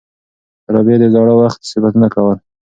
[0.73, 2.37] رابعې د زاړه وخت صفتونه کول.